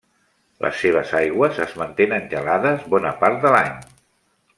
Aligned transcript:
Les 0.65 0.77
seves 0.85 1.11
aigües 1.19 1.59
es 1.67 1.75
mantenen 1.81 2.25
gelades 2.31 2.87
bona 2.95 3.13
part 3.21 3.39
de 3.45 3.53
l'any. 3.57 3.71